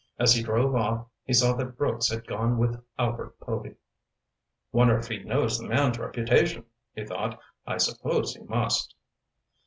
[0.17, 3.75] As he drove off he saw that Brooks had gone with Albert Povy.
[4.71, 7.39] "Wonder if he knows the man's reputation?" he thought.
[7.67, 8.95] "I suppose he must."